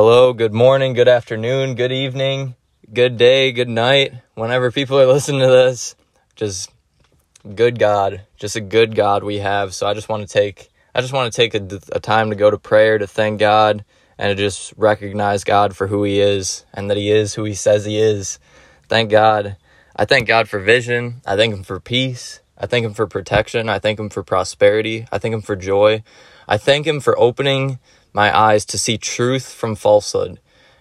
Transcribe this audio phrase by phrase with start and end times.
[0.00, 2.54] Hello, good morning, good afternoon, good evening,
[2.92, 4.12] good day, good night.
[4.36, 5.96] Whenever people are listening to this,
[6.36, 6.70] just
[7.56, 9.74] good God, just a good God we have.
[9.74, 12.36] So I just want to take I just want to take a, a time to
[12.36, 13.84] go to prayer to thank God
[14.16, 17.54] and to just recognize God for who he is and that he is who he
[17.54, 18.38] says he is.
[18.88, 19.56] Thank God.
[19.96, 21.22] I thank God for vision.
[21.26, 22.38] I thank him for peace.
[22.56, 23.68] I thank him for protection.
[23.68, 25.08] I thank him for prosperity.
[25.10, 26.04] I thank him for joy.
[26.46, 27.80] I thank him for opening
[28.12, 30.40] my eyes to see truth from falsehood.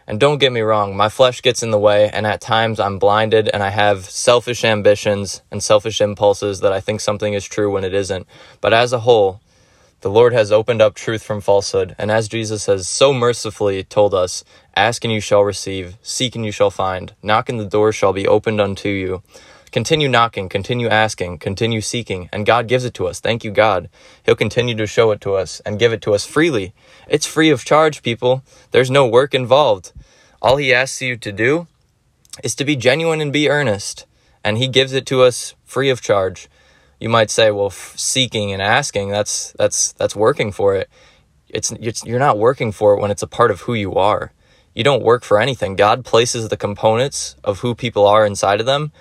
[0.09, 2.97] And don't get me wrong, my flesh gets in the way, and at times I'm
[2.97, 7.71] blinded and I have selfish ambitions and selfish impulses that I think something is true
[7.71, 8.25] when it isn't.
[8.61, 9.41] But as a whole,
[10.01, 14.13] the Lord has opened up truth from falsehood, and as Jesus has so mercifully told
[14.13, 17.91] us, ask and you shall receive, seek and you shall find, knock and the door
[17.91, 19.23] shall be opened unto you.
[19.71, 23.19] Continue knocking, continue asking, continue seeking, and God gives it to us.
[23.19, 23.89] Thank you, God.
[24.23, 26.73] He'll continue to show it to us and give it to us freely.
[27.07, 28.43] It's free of charge, people.
[28.71, 29.91] There's no work involved.
[30.41, 31.67] All He asks you to do
[32.43, 34.05] is to be genuine and be earnest,
[34.41, 36.47] and He gives it to us free of charge.
[36.99, 40.89] You might say, well, f- seeking and asking, that's, that's, that's working for it.
[41.49, 44.31] It's, it's, you're not working for it when it's a part of who you are.
[44.73, 45.75] You don't work for anything.
[45.75, 48.91] God places the components of who people are inside of them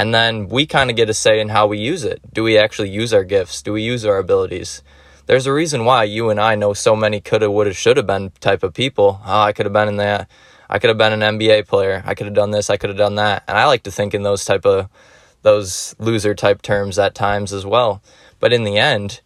[0.00, 2.22] and then we kind of get a say in how we use it.
[2.32, 3.60] Do we actually use our gifts?
[3.60, 4.82] Do we use our abilities?
[5.26, 8.62] There's a reason why you and I know so many coulda, woulda, shoulda been type
[8.62, 9.20] of people.
[9.26, 10.26] Oh, I could have been in that.
[10.70, 12.02] I could have been an NBA player.
[12.06, 12.70] I could have done this.
[12.70, 13.44] I could have done that.
[13.46, 14.88] And I like to think in those type of
[15.42, 18.02] those loser type terms at times as well.
[18.38, 19.20] But in the end,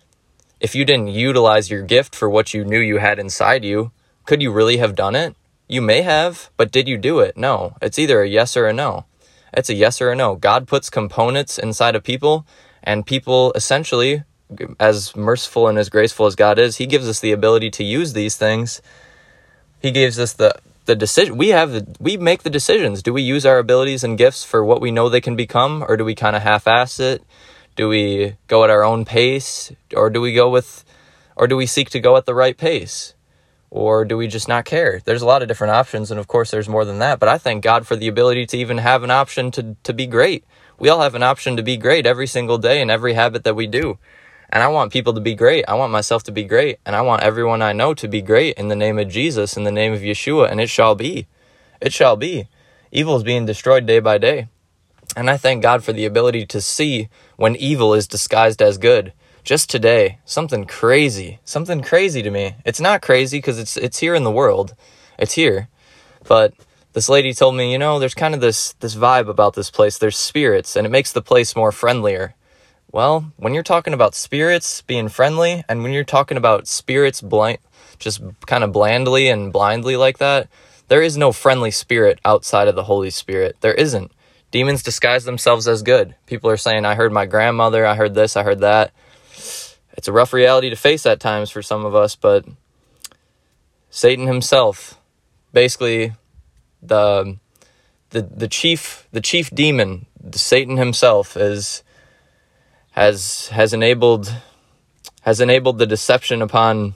[0.59, 3.93] if you didn't utilize your gift for what you knew you had inside you,
[4.25, 5.37] could you really have done it?
[5.69, 7.37] You may have, but did you do it?
[7.37, 7.77] No.
[7.81, 9.05] It's either a yes or a no.
[9.57, 10.37] It's a yes or a no.
[10.37, 12.47] God puts components inside of people,
[12.83, 14.25] and people essentially,
[14.79, 18.13] as merciful and as graceful as God is, He gives us the ability to use
[18.13, 18.83] these things.
[19.81, 20.55] He gives us the
[20.87, 21.39] the decision.
[21.39, 23.03] We have the we make the decisions.
[23.03, 25.97] Do we use our abilities and gifts for what we know they can become, or
[25.97, 27.23] do we kind of half-ass it?
[27.77, 30.85] Do we go at our own pace, or do we go with,
[31.37, 33.14] or do we seek to go at the right pace?
[33.75, 35.01] Or do we just not care?
[35.05, 37.19] There's a lot of different options, and of course, there's more than that.
[37.19, 40.07] But I thank God for the ability to even have an option to, to be
[40.07, 40.45] great.
[40.79, 43.57] We all have an option to be great every single day in every habit that
[43.57, 43.99] we do.
[44.49, 45.65] And I want people to be great.
[45.67, 46.79] I want myself to be great.
[46.87, 49.65] And I want everyone I know to be great in the name of Jesus, in
[49.65, 50.53] the name of Yeshua.
[50.53, 51.27] And it shall be.
[51.81, 52.47] It shall be.
[52.93, 54.47] Evil is being destroyed day by day.
[55.17, 59.13] And I thank God for the ability to see when evil is disguised as good
[59.45, 62.57] just today, something crazy, something crazy to me.
[62.65, 64.75] It's not crazy because it's it's here in the world,
[65.19, 65.69] it's here,
[66.27, 66.55] but
[66.95, 69.99] this lady told me, you know, there's kind of this this vibe about this place.
[69.99, 72.35] There's spirits, and it makes the place more friendlier.
[72.91, 77.59] Well, when you're talking about spirits being friendly, and when you're talking about spirits blind,
[77.99, 80.49] just kind of blandly and blindly like that,
[80.89, 83.57] there is no friendly spirit outside of the Holy Spirit.
[83.61, 84.11] There isn't.
[84.53, 86.15] Demons disguise themselves as good.
[86.27, 88.93] People are saying, I heard my grandmother, I heard this, I heard that
[89.97, 92.45] it's a rough reality to face at times for some of us, but
[93.91, 94.99] Satan himself,
[95.53, 96.13] basically
[96.83, 97.39] the
[98.11, 101.83] the the chief the chief demon, Satan himself is
[102.93, 104.35] has has enabled
[105.23, 106.95] has enabled the deception upon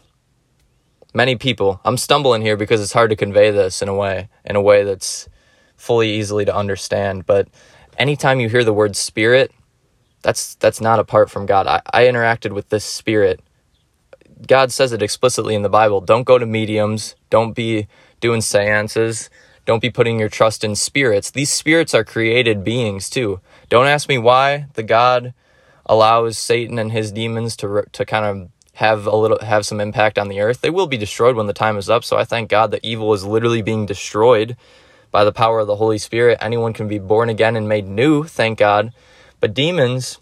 [1.15, 1.81] many people.
[1.85, 4.85] I'm stumbling here because it's hard to convey this in a way in a way
[4.85, 5.29] that's
[5.77, 7.49] fully easily to understand, but
[7.97, 9.53] anytime you hear the word spirit,
[10.23, 11.67] that's that's not apart from God.
[11.67, 13.41] I, I interacted with this spirit.
[14.47, 16.01] God says it explicitly in the Bible.
[16.01, 17.17] Don't go to mediums.
[17.31, 17.89] Don't be
[18.21, 19.31] doing seances.
[19.65, 21.31] Don't be putting your trust in spirits.
[21.31, 23.41] These spirits are created beings too.
[23.69, 25.35] Don't ask me why the God
[25.87, 30.19] allows Satan and his demons to to kind of have a little have some impact
[30.19, 30.61] on the earth.
[30.61, 32.05] They will be destroyed when the time is up.
[32.05, 34.57] So I thank God that evil is literally being destroyed
[35.11, 36.39] by the power of the Holy Spirit.
[36.41, 38.93] Anyone can be born again and made new, thank God.
[39.41, 40.19] But demons,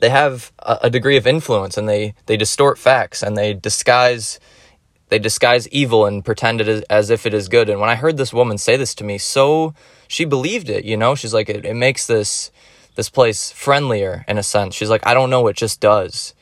[0.00, 4.38] they have a, a degree of influence and they, they distort facts and they disguise
[5.10, 7.68] they disguise evil and pretend it is, as if it is good.
[7.68, 9.74] And when I heard this woman say this to me, so
[10.08, 12.50] she believed it, you know, she's like, it, it makes this,
[12.94, 14.74] this place friendlier in a sense.
[14.74, 16.32] She's like, I don't know, it just does.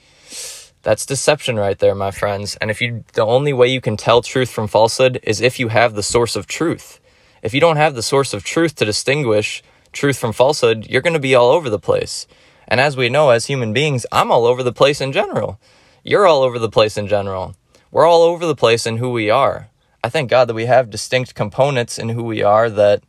[0.82, 2.56] That's deception right there, my friends.
[2.56, 5.68] And if you, the only way you can tell truth from falsehood is if you
[5.68, 7.00] have the source of truth.
[7.42, 9.62] If you don't have the source of truth to distinguish
[9.92, 12.26] truth from falsehood, you're going to be all over the place.
[12.66, 15.58] And as we know, as human beings, I'm all over the place in general.
[16.02, 17.54] You're all over the place in general.
[17.90, 19.68] We're all over the place in who we are.
[20.04, 23.02] I thank God that we have distinct components in who we are that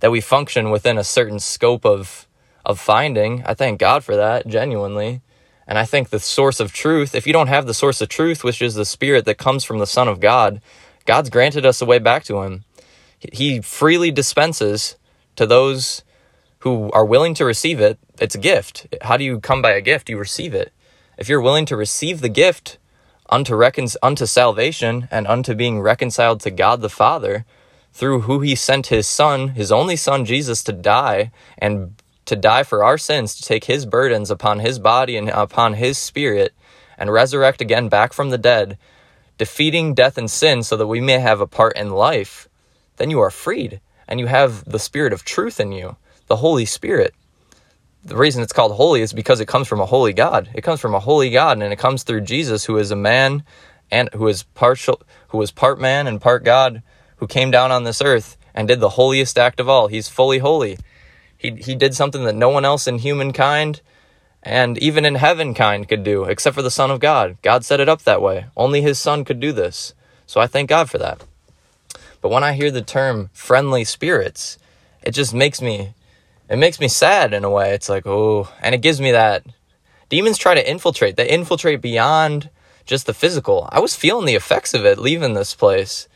[0.00, 2.26] that we function within a certain scope of
[2.64, 3.42] of finding.
[3.46, 5.20] I thank God for that genuinely.
[5.66, 8.44] And I think the source of truth, if you don't have the source of truth,
[8.44, 10.60] which is the spirit that comes from the Son of God,
[11.06, 12.64] God's granted us a way back to Him.
[13.32, 14.96] He freely dispenses
[15.36, 16.02] to those
[16.64, 17.98] who are willing to receive it.
[18.18, 18.86] It's a gift.
[19.02, 20.08] How do you come by a gift?
[20.08, 20.72] You receive it.
[21.18, 22.78] If you're willing to receive the gift
[23.28, 27.44] unto, recon- unto salvation and unto being reconciled to God the Father
[27.92, 32.62] through who He sent His Son, His only Son, Jesus, to die and to die
[32.62, 36.54] for our sins, to take His burdens upon His body and upon His spirit
[36.96, 38.78] and resurrect again back from the dead,
[39.36, 42.48] defeating death and sin so that we may have a part in life,
[42.96, 46.64] then you are freed and you have the Spirit of truth in you, the Holy
[46.64, 47.14] Spirit.
[48.04, 50.50] The reason it's called holy is because it comes from a holy God.
[50.54, 53.44] It comes from a holy God and it comes through Jesus who is a man
[53.90, 56.82] and who is partial who was part man and part God
[57.16, 59.88] who came down on this earth and did the holiest act of all.
[59.88, 60.78] He's fully holy.
[61.36, 63.80] He he did something that no one else in humankind
[64.42, 67.38] and even in heaven kind could do, except for the Son of God.
[67.40, 68.46] God set it up that way.
[68.56, 69.94] Only His Son could do this.
[70.26, 71.22] So I thank God for that.
[72.20, 74.58] But when I hear the term friendly spirits,
[75.02, 75.94] it just makes me
[76.48, 77.72] it makes me sad in a way.
[77.74, 79.44] It's like, oh, and it gives me that
[80.08, 81.16] demons try to infiltrate.
[81.16, 82.50] They infiltrate beyond
[82.84, 83.68] just the physical.
[83.72, 86.08] I was feeling the effects of it leaving this place.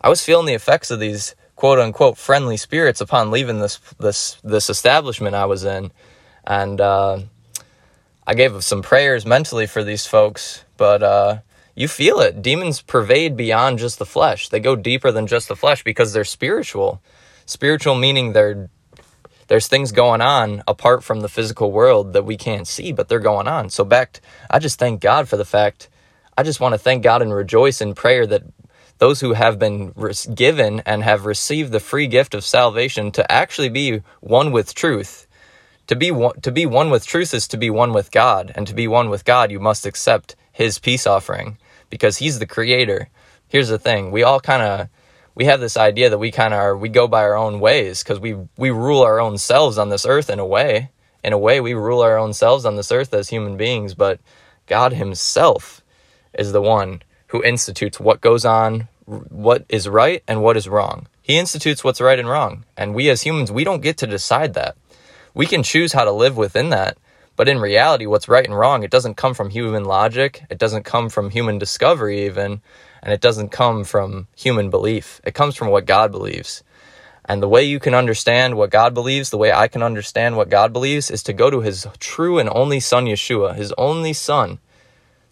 [0.00, 4.38] I was feeling the effects of these quote unquote friendly spirits upon leaving this this
[4.42, 5.92] this establishment I was in.
[6.46, 7.20] And uh
[8.26, 11.38] I gave some prayers mentally for these folks, but uh,
[11.74, 12.40] you feel it.
[12.40, 14.48] Demons pervade beyond just the flesh.
[14.48, 17.02] They go deeper than just the flesh because they're spiritual.
[17.44, 18.70] Spiritual meaning they're
[19.48, 23.20] there's things going on apart from the physical world that we can't see, but they're
[23.20, 23.70] going on.
[23.70, 24.20] So back,
[24.50, 25.88] I just thank God for the fact.
[26.36, 28.42] I just want to thank God and rejoice in prayer that
[28.98, 29.92] those who have been
[30.34, 35.26] given and have received the free gift of salvation to actually be one with truth
[35.86, 38.66] to be one, to be one with truth is to be one with God, and
[38.66, 41.58] to be one with God, you must accept His peace offering
[41.90, 43.08] because He's the Creator.
[43.48, 44.88] Here's the thing: we all kind of
[45.34, 48.02] we have this idea that we kind of are we go by our own ways
[48.02, 50.90] because we we rule our own selves on this earth in a way.
[51.22, 54.20] In a way, we rule our own selves on this earth as human beings, but
[54.66, 55.82] God Himself
[56.34, 61.06] is the one who institutes what goes on, what is right and what is wrong.
[61.22, 64.52] He institutes what's right and wrong, and we as humans we don't get to decide
[64.54, 64.76] that
[65.34, 66.96] we can choose how to live within that.
[67.36, 70.44] But in reality, what's right and wrong, it doesn't come from human logic.
[70.48, 72.62] It doesn't come from human discovery, even.
[73.04, 75.20] And it doesn't come from human belief.
[75.24, 76.64] It comes from what God believes.
[77.26, 80.48] And the way you can understand what God believes, the way I can understand what
[80.48, 84.58] God believes, is to go to his true and only son, Yeshua, his only son.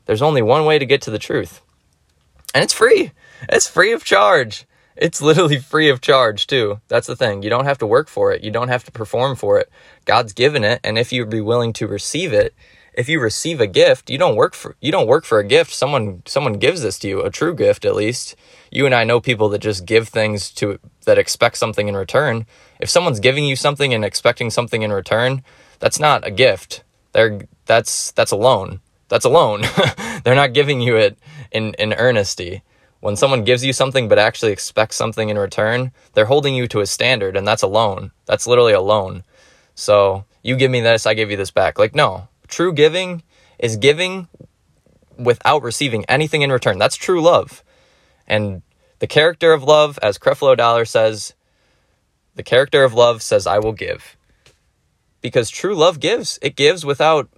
[0.05, 1.63] There's only one way to get to the truth.
[2.55, 3.13] And it's free.
[3.49, 4.67] It's free of charge.
[4.95, 6.81] It's literally free of charge too.
[6.89, 7.43] That's the thing.
[7.43, 8.43] You don't have to work for it.
[8.43, 9.71] You don't have to perform for it.
[10.05, 12.55] God's given it, and if you'd be willing to receive it,
[12.95, 15.73] if you receive a gift, you don't work for you don't work for a gift.
[15.73, 18.37] Someone someone gives this to you, a true gift at least.
[18.71, 22.47] You and I know people that just give things to that expect something in return.
[22.81, 25.43] If someone's giving you something and expecting something in return,
[25.79, 26.85] that's not a gift.
[27.13, 28.81] They're that's that's a loan.
[29.09, 29.63] That's a loan.
[30.25, 31.19] They're not giving you it
[31.51, 32.63] in in earnesty.
[33.01, 36.81] When someone gives you something but actually expects something in return, they're holding you to
[36.81, 38.13] a standard and that's a loan.
[38.27, 39.25] That's literally a loan.
[39.75, 41.81] So you give me this, I give you this back.
[41.81, 42.29] Like, no.
[42.53, 43.23] True giving
[43.59, 44.29] is giving
[45.17, 46.77] without receiving anything in return.
[46.77, 47.65] That's true love.
[48.27, 48.61] And
[48.99, 51.33] the character of love, as Creflo Dollar says,
[52.35, 54.19] the character of love says, I will give.
[55.23, 56.39] Because true love gives.
[56.43, 57.31] It gives without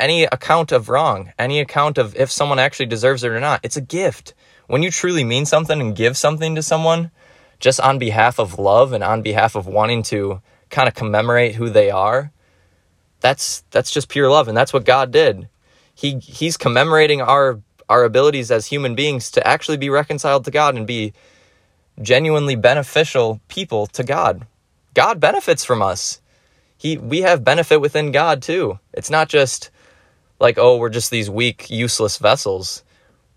[0.00, 3.60] any account of wrong, any account of if someone actually deserves it or not.
[3.62, 4.32] It's a gift
[4.66, 7.10] when you truly mean something and give something to someone
[7.60, 10.40] just on behalf of love and on behalf of wanting to
[10.70, 12.32] kind of commemorate who they are,
[13.24, 15.48] that's that's just pure love and that's what God did.
[15.94, 20.76] He he's commemorating our our abilities as human beings to actually be reconciled to God
[20.76, 21.14] and be
[22.02, 24.46] genuinely beneficial people to God.
[24.92, 26.20] God benefits from us.
[26.76, 28.78] He we have benefit within God too.
[28.92, 29.70] It's not just
[30.38, 32.84] like oh we're just these weak useless vessels.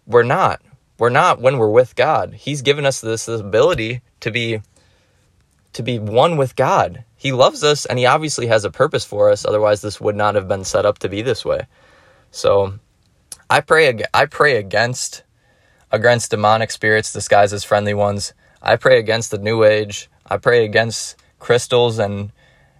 [0.05, 0.61] We're not
[0.97, 2.33] we're not when we're with God.
[2.33, 4.59] He's given us this, this ability to be
[5.71, 7.05] to be one with God.
[7.17, 9.43] He loves us and he obviously has a purpose for us.
[9.43, 11.67] Otherwise this would not have been set up to be this way.
[12.31, 12.79] So
[13.49, 15.23] I pray I pray against
[15.91, 18.33] against demonic spirits disguised as friendly ones.
[18.61, 20.09] I pray against the new age.
[20.25, 22.31] I pray against crystals and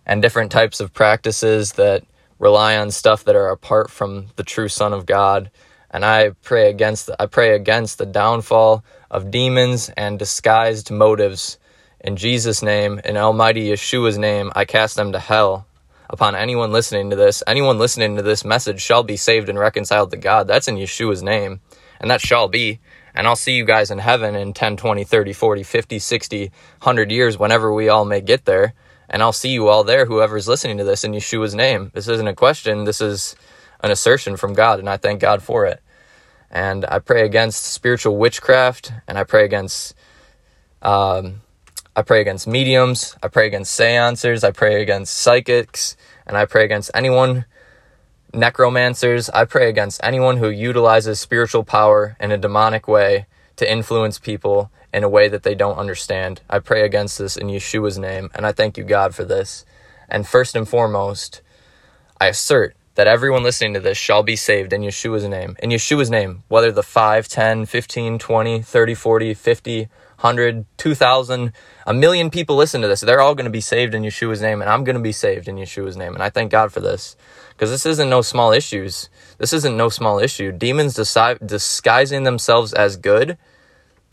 [0.05, 2.03] and different types of practices that
[2.39, 5.49] rely on stuff that are apart from the true son of God
[5.89, 11.57] and I pray against I pray against the downfall of demons and disguised motives.
[11.99, 15.65] In Jesus' name, in Almighty Yeshua's name, I cast them to hell.
[16.09, 20.11] Upon anyone listening to this, anyone listening to this message shall be saved and reconciled
[20.11, 20.47] to God.
[20.47, 21.59] That's in Yeshua's name,
[21.99, 22.79] and that shall be.
[23.13, 27.11] And I'll see you guys in heaven in 10, 20, 30, 40, 50, 60, 100
[27.11, 28.73] years, whenever we all may get there.
[29.09, 31.91] And I'll see you all there, whoever's listening to this in Yeshua's name.
[31.93, 33.35] This isn't a question, this is
[33.81, 35.81] an assertion from God, and I thank God for it.
[36.51, 39.95] And I pray against spiritual witchcraft, and I pray against
[40.81, 41.41] um,
[41.97, 46.63] I pray against mediums, I pray against seancers, I pray against psychics, and I pray
[46.63, 47.45] against anyone,
[48.31, 49.31] necromancers.
[49.31, 53.25] I pray against anyone who utilizes spiritual power in a demonic way
[53.55, 56.41] to influence people in a way that they don't understand.
[56.47, 59.65] I pray against this in Yeshua's name, and I thank you, God, for this.
[60.07, 61.41] And first and foremost,
[62.21, 65.55] I assert that everyone listening to this shall be saved in Yeshua's name.
[65.63, 71.53] In Yeshua's name, whether the 5, 10, 15, 20, 30, 40, 50, 100, 2,000,
[71.85, 73.01] a million people listen to this.
[73.01, 75.47] They're all going to be saved in Yeshua's name, and I'm going to be saved
[75.47, 76.15] in Yeshua's name.
[76.15, 77.15] And I thank God for this
[77.51, 79.09] because this isn't no small issues.
[79.37, 80.51] This isn't no small issue.
[80.51, 83.37] Demons disi- disguising themselves as good.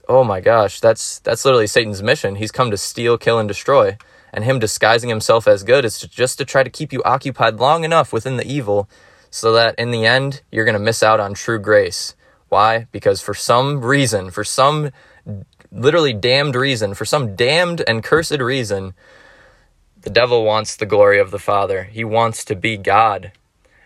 [0.07, 2.37] Oh my gosh, that's that's literally Satan's mission.
[2.37, 3.97] He's come to steal, kill, and destroy.
[4.31, 7.57] And him disguising himself as good is to, just to try to keep you occupied
[7.57, 8.91] long enough within the evil
[9.31, 12.15] so that in the end you're going to miss out on true grace.
[12.49, 12.87] Why?
[12.93, 14.91] Because for some reason, for some
[15.75, 18.95] literally damned reason, for some damned and cursed reason,
[20.01, 21.85] the devil wants the glory of the Father.
[21.85, 23.33] He wants to be God.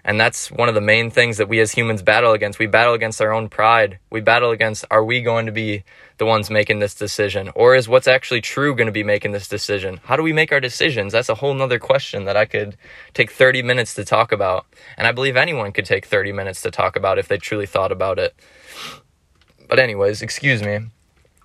[0.04, 2.58] And that's one of the main things that we as humans battle against.
[2.58, 3.98] We battle against our own pride.
[4.10, 5.84] We battle against are we going to be
[6.16, 7.50] the ones making this decision?
[7.54, 10.00] Or is what's actually true going to be making this decision?
[10.04, 11.12] How do we make our decisions?
[11.12, 12.76] That's a whole nother question that I could
[13.12, 14.66] take 30 minutes to talk about.
[14.96, 17.92] And I believe anyone could take 30 minutes to talk about if they truly thought
[17.92, 18.34] about it.
[19.68, 20.86] But, anyways, excuse me.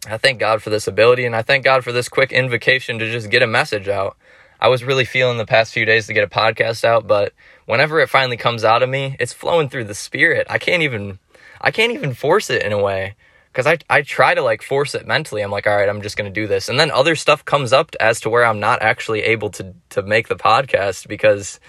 [0.08, 3.12] I thank God for this ability and I thank God for this quick invocation to
[3.12, 4.18] just get a message out.
[4.60, 7.34] I was really feeling the past few days to get a podcast out, but
[7.66, 10.48] whenever it finally comes out of me, it's flowing through the spirit.
[10.50, 11.20] I can't even
[11.62, 13.16] I can't even force it in a way
[13.54, 15.42] cuz I I try to like force it mentally.
[15.42, 17.72] I'm like, "All right, I'm just going to do this." And then other stuff comes
[17.72, 21.60] up as to where I'm not actually able to to make the podcast because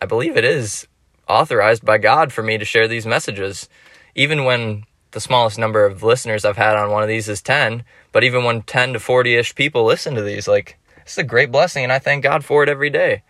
[0.00, 0.86] I believe it is
[1.28, 3.68] authorized by God for me to share these messages.
[4.14, 7.84] Even when the smallest number of listeners I've had on one of these is 10,
[8.10, 11.50] but even when 10 to 40 ish people listen to these, like, it's a great
[11.50, 13.22] blessing, and I thank God for it every day.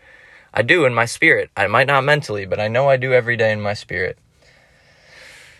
[0.54, 1.50] I do in my spirit.
[1.56, 4.18] I might not mentally, but I know I do every day in my spirit.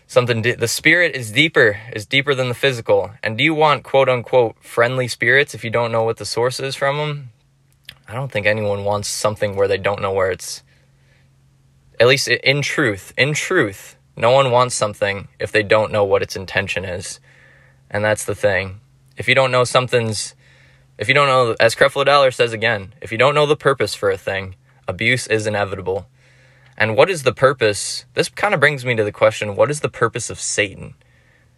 [0.06, 3.12] Something, the spirit is deeper, is deeper than the physical.
[3.22, 6.60] And do you want quote unquote friendly spirits if you don't know what the source
[6.60, 7.30] is from them?
[8.06, 10.62] I don't think anyone wants something where they don't know where it's,
[11.98, 16.22] at least in truth, in truth, no one wants something if they don't know what
[16.22, 17.18] its intention is.
[17.90, 18.80] And that's the thing.
[19.16, 20.36] If you don't know something's,
[20.96, 23.96] if you don't know, as Creflo Dollar says again, if you don't know the purpose
[23.96, 24.54] for a thing,
[24.86, 26.06] abuse is inevitable.
[26.78, 28.04] And what is the purpose?
[28.14, 30.94] This kind of brings me to the question what is the purpose of Satan?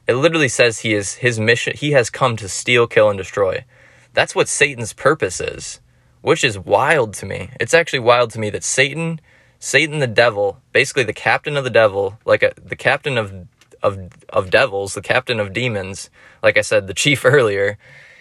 [0.09, 3.67] It literally says he is his mission, he has come to steal, kill, and destroy.
[4.15, 5.81] That's what Satan's purpose is,
[6.23, 7.51] which is wild to me.
[7.61, 9.21] It's actually wild to me that Satan
[9.65, 13.33] Satan the devil, basically the captain of the devil, like a, the captain of
[13.83, 16.11] of of devils, the captain of demons,
[16.43, 17.79] like I said, the chief earlier,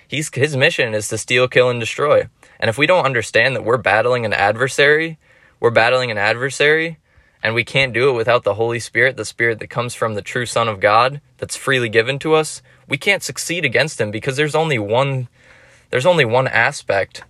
[0.07, 2.29] he's his mission is to steal, kill and destroy.
[2.61, 5.19] And if we don't understand that we're battling an adversary,
[5.59, 6.97] we're battling an adversary,
[7.43, 10.21] and we can't do it without the Holy Spirit, the spirit that comes from the
[10.21, 14.37] true Son of God that's freely given to us, we can't succeed against him because
[14.37, 15.27] there's only one
[15.89, 17.25] there's only one aspect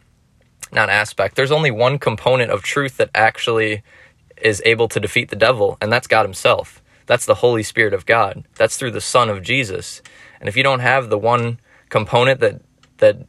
[0.72, 3.82] not aspect there's only one component of truth that actually
[4.44, 6.82] is able to defeat the devil, and that's God Himself.
[7.06, 8.46] That's the Holy Spirit of God.
[8.56, 10.02] That's through the Son of Jesus.
[10.40, 11.60] And if you don't have the one
[11.90, 12.62] component that
[12.98, 13.26] that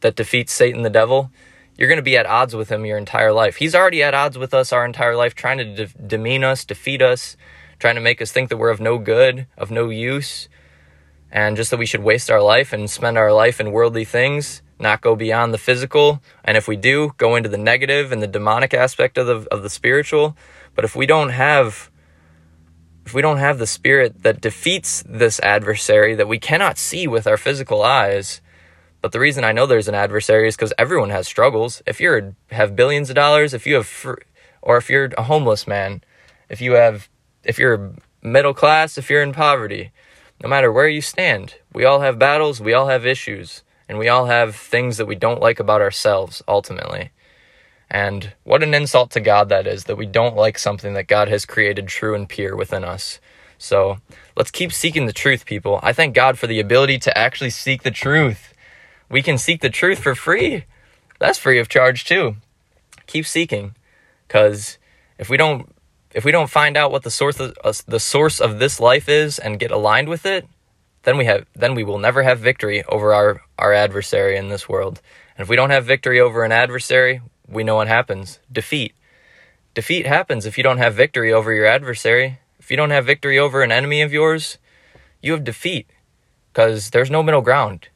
[0.00, 1.30] that defeats Satan the devil,
[1.76, 3.56] you're going to be at odds with him your entire life.
[3.56, 7.02] He's already at odds with us our entire life, trying to de- demean us, defeat
[7.02, 7.36] us,
[7.78, 10.48] trying to make us think that we're of no good, of no use,
[11.30, 14.62] and just that we should waste our life and spend our life in worldly things
[14.78, 18.26] not go beyond the physical, and if we do, go into the negative and the
[18.26, 20.36] demonic aspect of the of the spiritual.
[20.74, 21.90] But if we don't have
[23.04, 27.26] if we don't have the spirit that defeats this adversary that we cannot see with
[27.26, 28.42] our physical eyes,
[29.00, 31.82] but the reason I know there's an adversary is because everyone has struggles.
[31.86, 34.20] If you have billions of dollars, if you have, fr-
[34.60, 36.02] or if you're a homeless man,
[36.48, 37.08] if you have,
[37.44, 39.92] if you're middle class, if you're in poverty,
[40.42, 43.62] no matter where you stand, we all have battles, we all have issues.
[43.88, 47.10] And we all have things that we don't like about ourselves, ultimately.
[47.90, 51.28] And what an insult to God that is, that we don't like something that God
[51.28, 53.18] has created true and pure within us.
[53.56, 53.98] So
[54.36, 55.80] let's keep seeking the truth, people.
[55.82, 58.52] I thank God for the ability to actually seek the truth.
[59.08, 60.64] We can seek the truth for free.
[61.18, 62.36] That's free of charge too.
[63.06, 63.74] Keep seeking,
[64.26, 64.76] because
[65.18, 65.74] if we don't,
[66.14, 69.08] if we don't find out what the source of, uh, the source of this life
[69.08, 70.46] is and get aligned with it,
[71.02, 74.68] then we have then we will never have victory over our our adversary in this
[74.68, 75.00] world.
[75.36, 78.40] And if we don't have victory over an adversary, we know what happens.
[78.50, 78.94] Defeat.
[79.74, 82.40] Defeat happens if you don't have victory over your adversary.
[82.58, 84.58] If you don't have victory over an enemy of yours,
[85.22, 85.88] you have defeat
[86.52, 87.88] because there's no middle ground.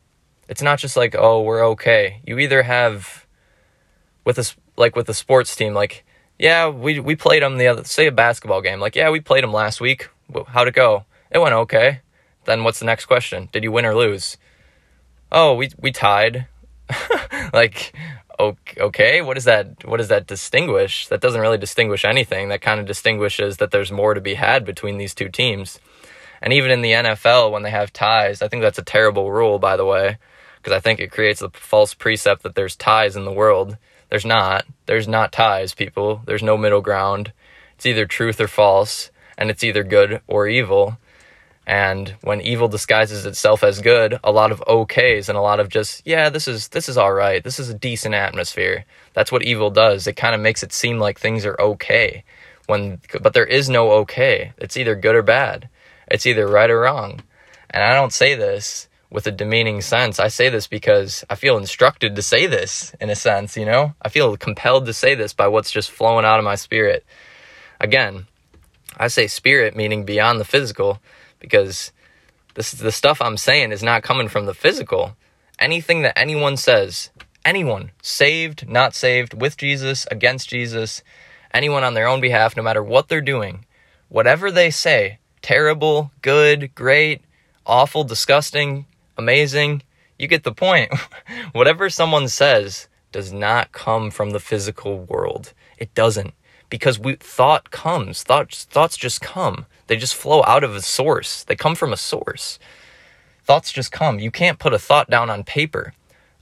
[0.49, 2.21] It's not just like, oh, we're okay.
[2.27, 3.27] You either have
[4.25, 6.05] with a like with the sports team like,
[6.39, 8.81] yeah, we we played them the other say a basketball game.
[8.81, 10.09] Like, yeah, we played them last week.
[10.49, 11.05] How'd it go?
[11.31, 12.01] It went okay.
[12.45, 13.49] Then what's the next question?
[13.53, 14.37] Did you win or lose?
[15.31, 16.47] Oh, we we tied.
[17.53, 17.95] like
[18.79, 21.07] okay, what does that what does that distinguish?
[21.09, 22.49] That doesn't really distinguish anything.
[22.49, 25.79] That kind of distinguishes that there's more to be had between these two teams.
[26.41, 29.59] And even in the NFL when they have ties, I think that's a terrible rule
[29.59, 30.19] by the way,
[30.57, 33.77] because I think it creates a false precept that there's ties in the world.
[34.11, 34.67] There's not.
[34.87, 36.23] There's not ties, people.
[36.27, 37.33] There's no middle ground.
[37.77, 40.99] It's either truth or false, and it's either good or evil.
[41.67, 45.69] And when evil disguises itself as good, a lot of okays and a lot of
[45.69, 47.43] just, yeah, this is this is all right.
[47.43, 48.85] This is a decent atmosphere.
[49.15, 50.07] That's what evil does.
[50.07, 52.25] It kind of makes it seem like things are okay.
[52.67, 54.53] When but there is no okay.
[54.59, 55.69] It's either good or bad.
[56.09, 57.21] It's either right or wrong.
[57.71, 60.19] And I don't say this with a demeaning sense.
[60.19, 63.95] I say this because I feel instructed to say this in a sense, you know?
[64.01, 67.05] I feel compelled to say this by what's just flowing out of my spirit.
[67.79, 68.27] Again,
[68.97, 70.99] I say spirit meaning beyond the physical
[71.43, 71.93] because
[72.55, 75.17] this the stuff I'm saying is not coming from the physical.
[75.59, 77.11] Anything that anyone says,
[77.45, 81.03] anyone, saved, not saved, with Jesus, against Jesus,
[81.53, 83.67] anyone on their own behalf, no matter what they're doing,
[84.09, 87.21] whatever they say, terrible, good, great,
[87.67, 88.87] awful, disgusting,
[89.19, 89.83] amazing,
[90.19, 90.93] you get the point.
[91.53, 95.53] whatever someone says does not come from the physical world.
[95.79, 96.35] It doesn't
[96.71, 101.45] because we thought comes thoughts thoughts just come they just flow out of a source.
[101.45, 102.59] They come from a source.
[103.45, 104.19] Thoughts just come.
[104.19, 105.95] You can't put a thought down on paper.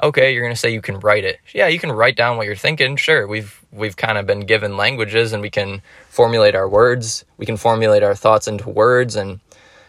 [0.02, 1.40] Okay you're going to say you can write it.
[1.54, 2.96] Yeah you can write down what you're thinking.
[2.96, 7.24] Sure we've we've kind of been given languages and we can formulate our words.
[7.36, 9.40] We can formulate our thoughts into words and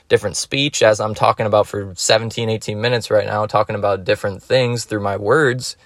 [0.09, 4.43] different speech as i'm talking about for 17 18 minutes right now talking about different
[4.43, 5.77] things through my words.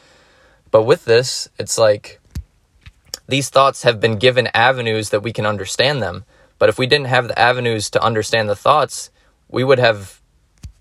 [0.71, 2.19] But with this it's like
[3.27, 6.25] these thoughts have been given avenues that we can understand them.
[6.57, 9.09] But if we didn't have the avenues to understand the thoughts,
[9.49, 10.21] we would have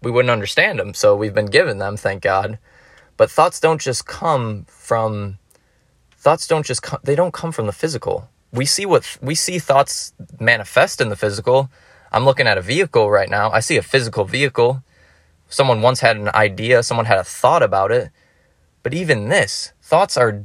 [0.02, 0.94] we wouldn't understand them.
[0.94, 2.58] So we've been given them, thank God.
[3.16, 5.38] But thoughts don't just come from
[6.16, 8.28] thoughts don't just come, they don't come from the physical.
[8.52, 11.70] We see what we see thoughts manifest in the physical.
[12.12, 13.50] I'm looking at a vehicle right now.
[13.50, 14.82] I see a physical vehicle.
[15.48, 18.10] Someone once had an idea, someone had a thought about it.
[18.82, 20.44] But even this, thoughts are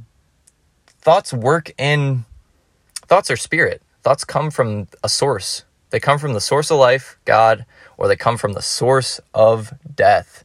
[0.88, 2.26] thoughts work in
[3.08, 3.82] thoughts are spirit.
[4.10, 5.66] Thoughts come from a source.
[5.92, 9.72] They come from the source of life, God, or they come from the source of
[9.96, 10.44] death.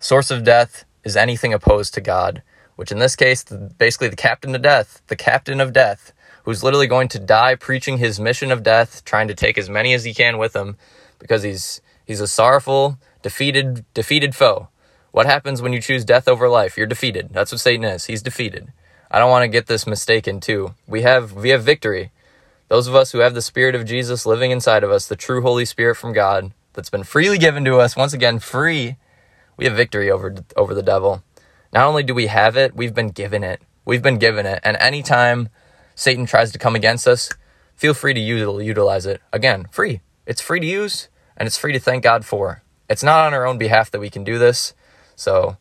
[0.00, 2.42] Source of death is anything opposed to God,
[2.76, 6.14] which in this case, basically the captain of death, the captain of death,
[6.44, 9.92] who's literally going to die preaching his mission of death, trying to take as many
[9.92, 10.78] as he can with him
[11.18, 14.68] because he's he's a sorrowful, defeated defeated foe.
[15.10, 16.78] What happens when you choose death over life?
[16.78, 17.34] You're defeated.
[17.34, 18.06] That's what Satan is.
[18.06, 18.72] He's defeated.
[19.10, 20.74] I don't want to get this mistaken too.
[20.86, 22.10] We have we have victory.
[22.68, 25.42] Those of us who have the spirit of Jesus living inside of us, the true
[25.42, 28.96] Holy Spirit from God that's been freely given to us, once again free,
[29.56, 31.22] we have victory over over the devil.
[31.72, 33.60] Not only do we have it, we've been given it.
[33.84, 34.60] We've been given it.
[34.64, 35.48] And anytime
[35.94, 37.30] Satan tries to come against us,
[37.74, 39.20] feel free to utilize it.
[39.32, 40.00] Again, free.
[40.26, 42.62] It's free to use and it's free to thank God for.
[42.88, 44.74] It's not on our own behalf that we can do this.
[45.16, 45.56] So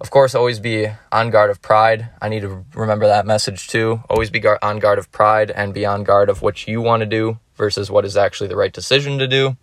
[0.00, 2.08] of course, always be on guard of pride.
[2.22, 4.02] I need to remember that message too.
[4.08, 7.06] Always be on guard of pride and be on guard of what you want to
[7.06, 9.58] do versus what is actually the right decision to do.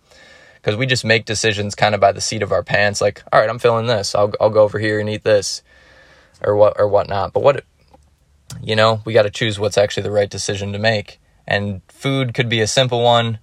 [0.54, 3.00] Because we just make decisions kind of by the seat of our pants.
[3.00, 4.14] Like, all right, I'm feeling this.
[4.14, 5.62] I'll I'll go over here and eat this,
[6.40, 7.32] or what or whatnot.
[7.32, 7.64] But what,
[8.62, 11.20] you know, we got to choose what's actually the right decision to make.
[11.46, 13.40] And food could be a simple one.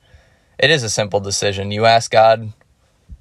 [0.58, 1.71] It is a simple decision.
[1.71, 2.53] You ask God,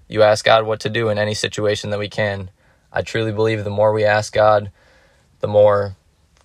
[0.06, 2.50] you ask God what to do in any situation that we can
[2.94, 4.70] I truly believe the more we ask God,
[5.40, 5.96] the more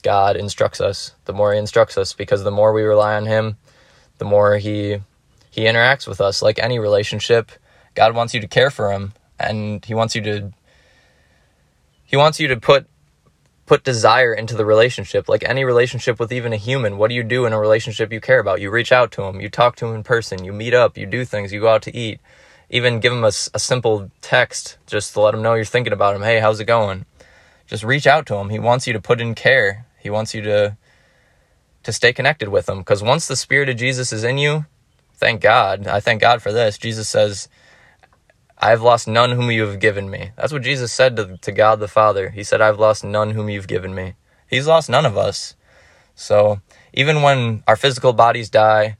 [0.01, 3.57] God instructs us, the more He instructs us, because the more we rely on Him,
[4.17, 4.99] the more He
[5.51, 6.41] He interacts with us.
[6.41, 7.51] Like any relationship,
[7.93, 10.51] God wants you to care for Him, and He wants you to
[12.03, 12.87] He wants you to put
[13.67, 15.29] put desire into the relationship.
[15.29, 18.19] Like any relationship with even a human, what do you do in a relationship you
[18.19, 18.59] care about?
[18.61, 21.05] You reach out to him, you talk to him in person, you meet up, you
[21.05, 22.19] do things, you go out to eat
[22.69, 26.15] even give them a, a simple text just to let them know you're thinking about
[26.15, 26.21] him.
[26.21, 27.05] Hey, how's it going?
[27.67, 28.49] Just reach out to him.
[28.49, 29.85] He wants you to put in care.
[29.99, 30.77] He wants you to
[31.83, 34.65] to stay connected with him because once the spirit of Jesus is in you,
[35.13, 35.87] thank God.
[35.87, 36.77] I thank God for this.
[36.77, 37.47] Jesus says,
[38.57, 40.31] I have lost none whom you have given me.
[40.35, 42.31] That's what Jesus said to, to God the Father.
[42.31, 44.15] He said, I've lost none whom you've given me.
[44.49, 45.55] He's lost none of us.
[46.15, 46.59] So
[46.93, 48.97] even when our physical bodies die,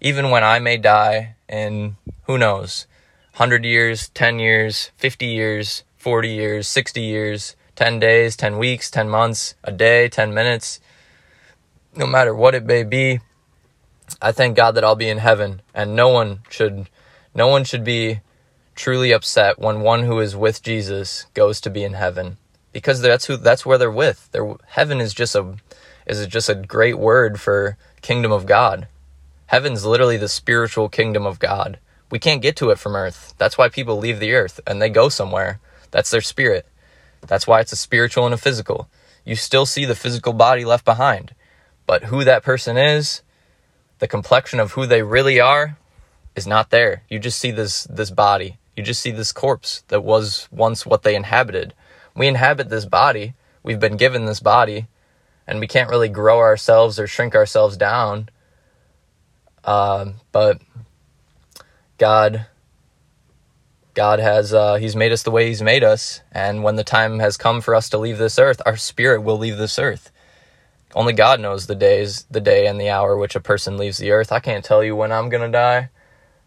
[0.00, 2.86] even when I may die and who knows,
[3.34, 9.08] 100 years, 10 years, 50 years, 40 years, 60 years, 10 days, 10 weeks, 10
[9.08, 10.80] months, a day, 10 minutes,
[11.96, 13.20] no matter what it may be,
[14.20, 16.88] I thank God that I'll be in heaven and no one should
[17.34, 18.20] no one should be
[18.74, 22.38] truly upset when one who is with Jesus goes to be in heaven
[22.72, 24.30] because that's who that's where they're with.
[24.32, 25.56] Their heaven is just a
[26.06, 28.88] is just a great word for kingdom of God.
[29.46, 31.78] Heaven's literally the spiritual kingdom of God.
[32.10, 33.34] We can't get to it from earth.
[33.38, 35.60] That's why people leave the earth and they go somewhere.
[35.90, 36.66] That's their spirit.
[37.26, 38.88] That's why it's a spiritual and a physical.
[39.24, 41.34] You still see the physical body left behind.
[41.86, 43.22] But who that person is,
[43.98, 45.76] the complexion of who they really are
[46.34, 47.02] is not there.
[47.08, 48.58] You just see this this body.
[48.76, 51.74] You just see this corpse that was once what they inhabited.
[52.16, 53.34] We inhabit this body.
[53.62, 54.86] We've been given this body,
[55.46, 58.30] and we can't really grow ourselves or shrink ourselves down.
[59.64, 60.62] Uh, but
[62.00, 62.46] God,
[63.92, 67.18] God has uh, He's made us the way He's made us, and when the time
[67.18, 70.10] has come for us to leave this earth, our spirit will leave this earth.
[70.94, 74.12] Only God knows the days, the day, and the hour which a person leaves the
[74.12, 74.32] earth.
[74.32, 75.90] I can't tell you when I'm gonna die.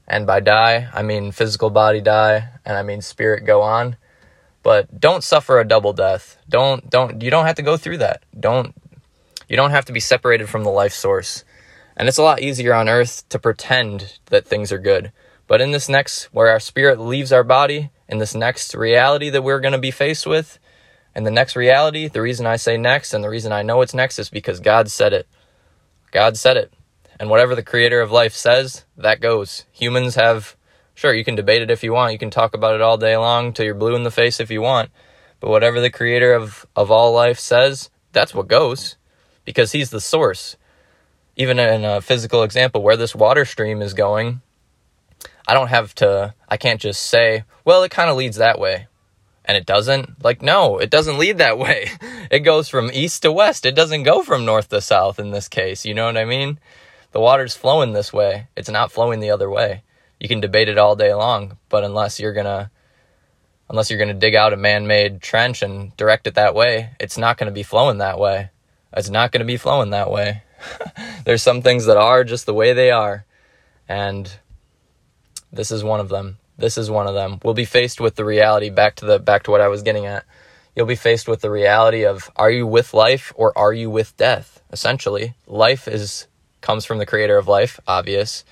[0.07, 3.95] And by die, I mean physical body die, and I mean spirit go on.
[4.63, 6.39] But don't suffer a double death.
[6.49, 8.23] Don't don't you don't have to go through that.
[8.37, 8.73] Don't
[9.47, 11.43] you don't have to be separated from the life source.
[11.95, 15.11] And it's a lot easier on earth to pretend that things are good.
[15.47, 19.43] But in this next where our spirit leaves our body, in this next reality that
[19.43, 20.59] we're going to be faced with,
[21.15, 23.93] and the next reality, the reason I say next and the reason I know it's
[23.93, 25.27] next is because God said it.
[26.11, 26.73] God said it.
[27.19, 29.65] And whatever the creator of life says, that goes.
[29.71, 30.55] Humans have,
[30.95, 32.13] sure, you can debate it if you want.
[32.13, 34.49] You can talk about it all day long till you're blue in the face if
[34.49, 34.89] you want.
[35.39, 38.95] But whatever the creator of, of all life says, that's what goes.
[39.45, 40.57] Because he's the source.
[41.35, 44.41] Even in a physical example, where this water stream is going,
[45.47, 48.87] I don't have to, I can't just say, well, it kind of leads that way.
[49.45, 50.23] And it doesn't?
[50.23, 51.89] Like, no, it doesn't lead that way.
[52.31, 53.63] It goes from east to west.
[53.63, 55.85] It doesn't go from north to south in this case.
[55.85, 56.57] You know what I mean?
[57.13, 58.47] the water's flowing this way.
[58.57, 59.83] It's not flowing the other way.
[60.19, 62.69] You can debate it all day long, but unless you're going to
[63.69, 67.17] unless you're going to dig out a man-made trench and direct it that way, it's
[67.17, 68.49] not going to be flowing that way.
[68.95, 70.43] It's not going to be flowing that way.
[71.25, 73.25] There's some things that are just the way they are,
[73.87, 74.31] and
[75.53, 76.37] this is one of them.
[76.57, 77.39] This is one of them.
[77.43, 80.05] We'll be faced with the reality back to the back to what I was getting
[80.05, 80.25] at.
[80.75, 84.17] You'll be faced with the reality of are you with life or are you with
[84.17, 84.61] death?
[84.71, 86.27] Essentially, life is
[86.61, 88.43] comes from the creator of life, obvious.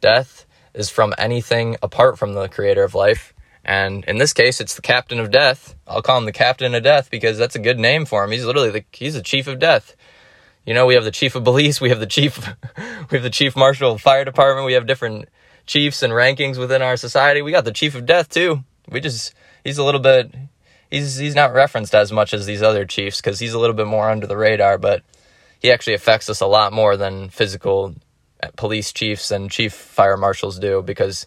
[0.00, 3.32] Death is from anything apart from the creator of life.
[3.64, 5.74] And in this case, it's the captain of death.
[5.86, 8.30] I'll call him the captain of death because that's a good name for him.
[8.30, 9.94] He's literally the he's the chief of death.
[10.64, 12.38] You know, we have the chief of police, we have the chief
[12.76, 15.28] we have the chief marshal of fire department, we have different
[15.68, 17.42] chiefs and rankings within our society.
[17.42, 18.64] We got the chief of death too.
[18.88, 20.34] We just he's a little bit
[20.90, 23.86] he's he's not referenced as much as these other chiefs cuz he's a little bit
[23.86, 25.02] more under the radar, but
[25.60, 27.94] he actually affects us a lot more than physical
[28.42, 31.26] eh, police chiefs and chief fire marshals do because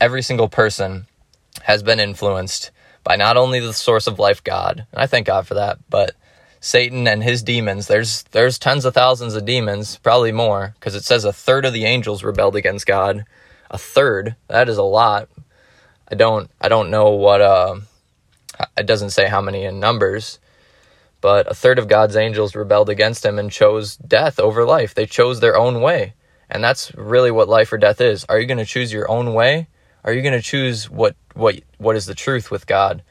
[0.00, 1.06] every single person
[1.64, 2.70] has been influenced
[3.04, 6.14] by not only the source of life God, and I thank God for that, but
[6.60, 7.86] Satan and his demons.
[7.86, 11.72] There's there's tens of thousands of demons, probably more, because it says a third of
[11.72, 13.24] the angels rebelled against God.
[13.70, 15.28] A third, that is a lot.
[16.10, 17.76] I don't I don't know what uh
[18.76, 20.38] it doesn't say how many in numbers,
[21.20, 24.94] but a third of God's angels rebelled against him and chose death over life.
[24.94, 26.14] They chose their own way.
[26.50, 28.24] And that's really what life or death is.
[28.28, 29.68] Are you going to choose your own way?
[30.04, 33.02] Are you going to choose what what what is the truth with God?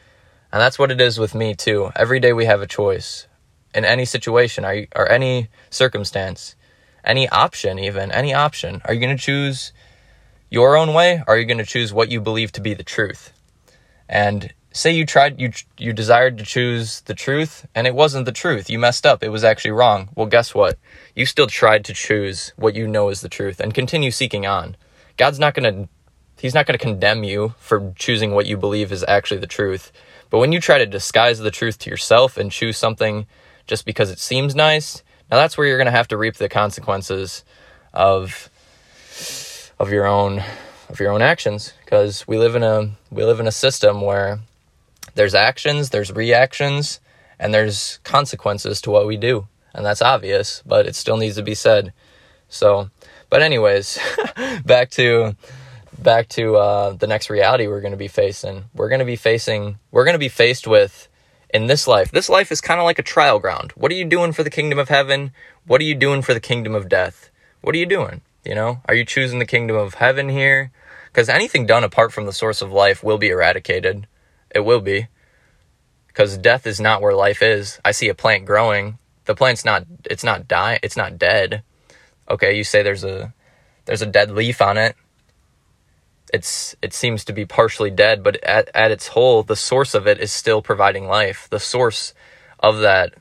[0.51, 1.91] And that's what it is with me too.
[1.95, 3.27] Every day we have a choice.
[3.75, 6.55] In any situation, you, or any circumstance,
[7.03, 9.71] any option even, any option, are you going to choose
[10.49, 11.23] your own way?
[11.27, 13.33] Or are you going to choose what you believe to be the truth?
[14.09, 18.31] And say you tried you you desired to choose the truth and it wasn't the
[18.31, 18.69] truth.
[18.69, 19.23] You messed up.
[19.23, 20.09] It was actually wrong.
[20.15, 20.77] Well guess what?
[21.15, 24.77] You still tried to choose what you know is the truth and continue seeking on.
[25.17, 25.89] God's not going to
[26.39, 29.91] he's not going to condemn you for choosing what you believe is actually the truth.
[30.29, 33.25] But when you try to disguise the truth to yourself and choose something
[33.65, 36.49] just because it seems nice now that's where you're going to have to reap the
[36.49, 37.43] consequences
[37.93, 38.49] of
[39.79, 40.43] of your own
[40.89, 44.39] of your own actions because we live in a we live in a system where
[45.15, 46.99] there's actions, there's reactions,
[47.39, 49.47] and there's consequences to what we do.
[49.73, 51.93] And that's obvious, but it still needs to be said.
[52.49, 52.89] So,
[53.29, 53.99] but anyways,
[54.65, 55.35] back to
[55.97, 58.65] back to uh, the next reality we're going to be facing.
[58.73, 61.07] We're going to be facing, we're going to be faced with
[61.53, 62.11] in this life.
[62.11, 63.71] This life is kind of like a trial ground.
[63.71, 65.31] What are you doing for the kingdom of heaven?
[65.65, 67.29] What are you doing for the kingdom of death?
[67.61, 68.21] What are you doing?
[68.43, 70.71] You know, are you choosing the kingdom of heaven here?
[71.07, 74.07] Because anything done apart from the source of life will be eradicated.
[74.53, 75.07] It will be.
[76.07, 77.79] Because death is not where life is.
[77.83, 78.97] I see a plant growing.
[79.25, 81.63] The plant's not, it's not dying, it's not dead.
[82.29, 83.33] Okay, you say there's a,
[83.85, 84.95] there's a dead leaf on it
[86.33, 90.07] it's it seems to be partially dead, but at, at its whole, the source of
[90.07, 91.47] it is still providing life.
[91.49, 92.13] The source
[92.59, 93.13] of that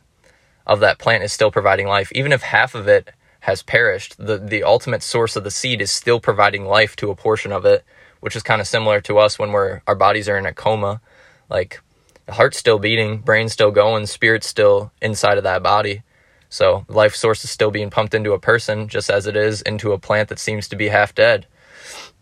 [0.66, 2.11] of that plant is still providing life.
[2.12, 3.11] Even if half of it
[3.46, 7.14] has perished, the the ultimate source of the seed is still providing life to a
[7.14, 7.85] portion of it,
[8.18, 11.00] which is kind of similar to us when we're our bodies are in a coma.
[11.48, 11.80] Like
[12.26, 16.02] the heart's still beating, brain's still going, spirit's still inside of that body.
[16.48, 19.92] So life source is still being pumped into a person just as it is into
[19.92, 21.46] a plant that seems to be half dead.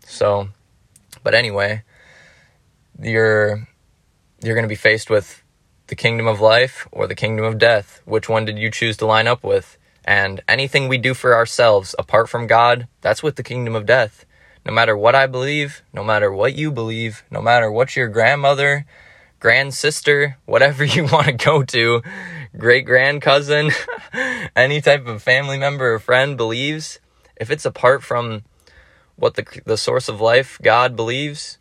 [0.05, 0.49] So
[1.23, 1.81] but anyway,
[3.01, 3.67] you're
[4.43, 5.41] you're going to be faced with
[5.87, 8.03] the kingdom of life or the kingdom of death.
[8.05, 9.79] Which one did you choose to line up with?
[10.05, 14.23] And anything we do for ourselves apart from God, that's with the kingdom of death.
[14.63, 18.85] No matter what I believe, no matter what you believe, no matter what your grandmother,
[19.39, 22.03] grand sister, whatever you want to go to,
[22.55, 23.71] great grand cousin,
[24.55, 26.99] any type of family member or friend believes,
[27.35, 28.43] if it's apart from
[29.15, 31.57] what the the source of life God believes,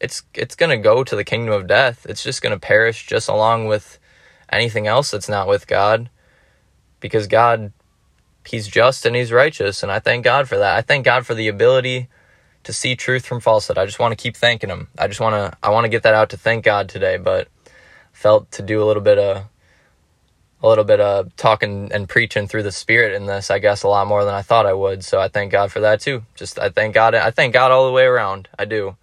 [0.00, 2.06] it's it's going to go to the kingdom of death.
[2.08, 3.98] It's just going to perish just along with
[4.50, 6.10] anything else that's not with God
[7.00, 7.72] because God
[8.48, 10.76] he's just and he's righteous and I thank God for that.
[10.76, 12.08] I thank God for the ability
[12.64, 13.78] to see truth from falsehood.
[13.78, 14.88] I just want to keep thanking him.
[14.98, 17.48] I just want to I want to get that out to thank God today, but
[18.12, 19.44] felt to do a little bit of
[20.62, 23.88] a little bit of talking and preaching through the spirit in this, I guess, a
[23.88, 25.04] lot more than I thought I would.
[25.04, 26.24] So I thank God for that too.
[26.34, 27.14] Just I thank God.
[27.14, 28.48] I thank God all the way around.
[28.58, 28.96] I do.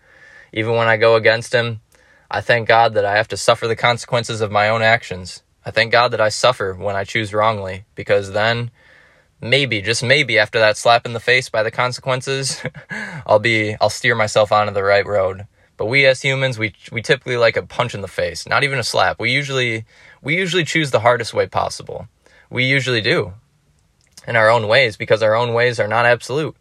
[0.52, 1.82] Even when I go against Him,
[2.30, 5.44] I thank God that I have to suffer the consequences of my own actions.
[5.66, 8.72] I thank God that I suffer when I choose wrongly, because then
[9.46, 12.62] maybe, just maybe, after that slap in the face by the consequences,
[13.26, 15.48] I'll be, I'll steer myself onto the right road.
[15.78, 18.80] But we as humans, we we typically like a punch in the face, not even
[18.80, 19.20] a slap.
[19.20, 19.86] We usually
[20.22, 22.08] we usually choose the hardest way possible.
[22.50, 23.34] We usually do
[24.28, 26.56] in our own ways because our own ways are not absolute.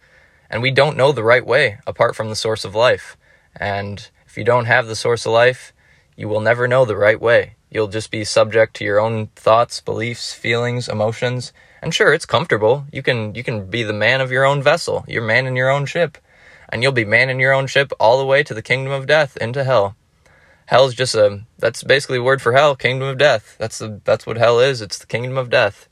[0.50, 3.16] And we don't know the right way apart from the source of life.
[3.56, 5.72] And if you don't have the source of life,
[6.16, 7.54] you will never know the right way.
[7.70, 11.52] You'll just be subject to your own thoughts, beliefs, feelings, emotions.
[11.84, 12.86] And sure, it's comfortable.
[12.90, 15.04] You can you can be the man of your own vessel.
[15.06, 16.16] You're man in your own ship.
[16.70, 19.06] And you'll be man in your own ship all the way to the kingdom of
[19.06, 19.94] death into hell.
[20.64, 23.56] Hell's just a that's basically a word for hell kingdom of death.
[23.58, 24.80] That's the that's what hell is.
[24.80, 25.86] It's the kingdom of death.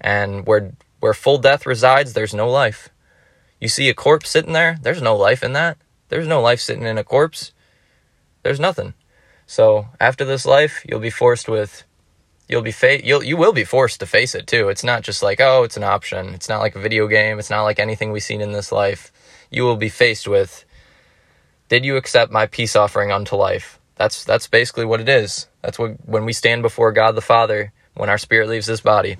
[0.00, 2.88] And where where full death resides there's no life.
[3.60, 5.76] You see a corpse sitting there there's no life in that.
[6.08, 7.52] There's no life sitting in a corpse.
[8.44, 8.94] There's nothing.
[9.46, 11.84] So after this life you'll be forced with
[12.48, 15.22] you'll be fa- you'll you will be forced to face it too it's not just
[15.22, 18.10] like oh it's an option it's not like a video game it's not like anything
[18.10, 19.12] we've seen in this life
[19.50, 20.64] you will be faced with
[21.68, 25.48] did you accept my peace offering unto life that's that's basically what it is.
[25.60, 29.18] That's what when we stand before God the Father, when our spirit leaves this body.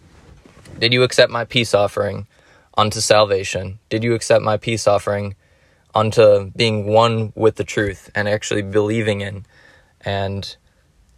[0.78, 2.28] Did you accept my peace offering
[2.76, 3.80] unto salvation?
[3.90, 5.34] Did you accept my peace offering
[5.94, 9.44] unto being one with the truth and actually believing in?
[10.02, 10.56] And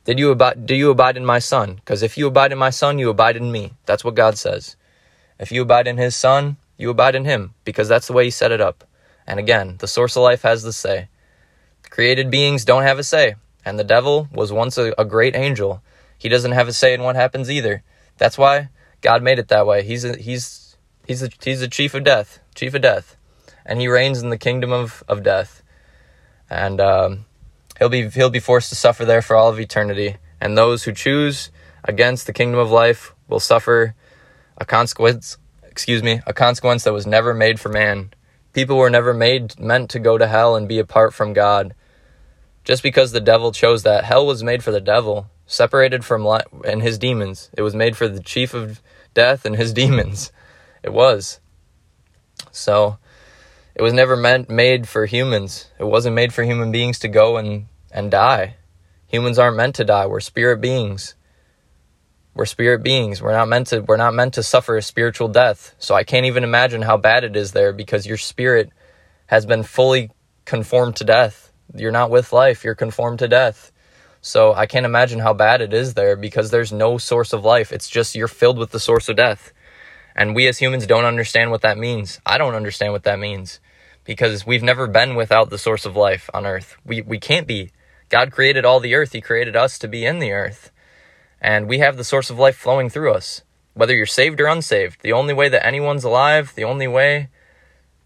[0.04, 1.74] did you abide do you abide in my son?
[1.74, 3.74] Because if you abide in my son, you abide in me.
[3.86, 4.76] That's what God says.
[5.38, 8.30] If you abide in his son, you abide in him, because that's the way he
[8.30, 8.84] set it up.
[9.26, 11.08] And again, the source of life has the say.
[11.88, 13.34] Created beings don't have a say.
[13.64, 15.82] And the devil was once a, a great angel.
[16.18, 17.82] He doesn't have a say in what happens either.
[18.16, 19.82] That's why God made it that way.
[19.82, 23.16] He's a, he's he's a, he's the chief of death, chief of death,
[23.64, 25.62] and he reigns in the kingdom of, of death.
[26.48, 27.26] And um,
[27.80, 30.18] he'll be he'll be forced to suffer there for all of eternity.
[30.40, 31.50] And those who choose
[31.82, 33.96] against the kingdom of life will suffer
[34.56, 35.38] a consequence.
[35.64, 38.12] Excuse me, a consequence that was never made for man.
[38.52, 41.74] People were never made meant to go to hell and be apart from God
[42.64, 44.04] just because the devil chose that.
[44.04, 47.50] Hell was made for the devil, separated from li- and his demons.
[47.56, 48.82] It was made for the chief of
[49.14, 50.32] death and his demons.
[50.82, 51.40] It was.
[52.50, 52.98] So
[53.80, 55.70] it was never meant made for humans.
[55.78, 58.56] It wasn't made for human beings to go and, and die.
[59.06, 60.06] Humans aren't meant to die.
[60.06, 61.14] We're spirit beings.
[62.34, 63.22] We're spirit beings.
[63.22, 65.74] We're not meant to we're not meant to suffer a spiritual death.
[65.78, 68.70] So I can't even imagine how bad it is there because your spirit
[69.26, 70.10] has been fully
[70.44, 73.72] conformed to death you're not with life, you're conformed to death.
[74.20, 77.72] So I can't imagine how bad it is there because there's no source of life.
[77.72, 79.52] It's just you're filled with the source of death.
[80.14, 82.20] And we as humans don't understand what that means.
[82.26, 83.60] I don't understand what that means.
[84.04, 86.76] Because we've never been without the source of life on earth.
[86.84, 87.70] We we can't be.
[88.08, 89.12] God created all the earth.
[89.12, 90.70] He created us to be in the earth.
[91.40, 93.42] And we have the source of life flowing through us.
[93.74, 97.28] Whether you're saved or unsaved, the only way that anyone's alive, the only way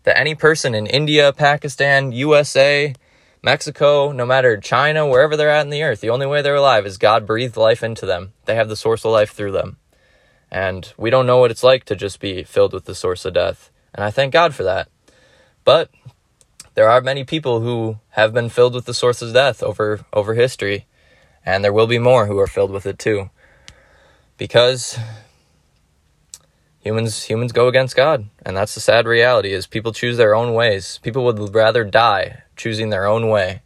[0.04, 2.94] that any person in India, Pakistan, USA,
[3.42, 6.86] Mexico, no matter China, wherever they're at in the earth, the only way they're alive
[6.86, 8.32] is God breathed life into them.
[8.44, 9.78] They have the source of life through them.
[10.50, 13.34] And we don't know what it's like to just be filled with the source of
[13.34, 13.70] death.
[13.94, 14.88] And I thank God for that.
[15.64, 15.90] But
[16.74, 20.34] there are many people who have been filled with the source of death over over
[20.34, 20.86] history,
[21.44, 23.30] and there will be more who are filled with it too.
[24.36, 24.98] Because
[26.80, 30.52] humans humans go against God, and that's the sad reality is people choose their own
[30.52, 31.00] ways.
[31.02, 33.62] People would rather die choosing their own way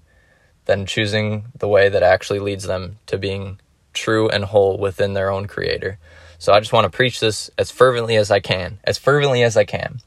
[0.66, 3.58] than choosing the way that actually leads them to being
[3.92, 5.98] true and whole within their own creator.
[6.38, 9.56] So I just want to preach this as fervently as I can, as fervently as
[9.56, 10.00] I can